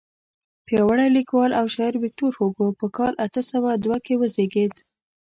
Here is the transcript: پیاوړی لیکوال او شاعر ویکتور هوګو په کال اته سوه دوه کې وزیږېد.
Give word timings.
پیاوړی 0.65 1.07
لیکوال 1.17 1.51
او 1.59 1.65
شاعر 1.75 1.95
ویکتور 1.99 2.31
هوګو 2.39 2.67
په 2.79 2.87
کال 2.97 3.13
اته 3.25 3.41
سوه 3.51 3.69
دوه 3.83 3.97
کې 4.05 4.13
وزیږېد. 4.21 4.73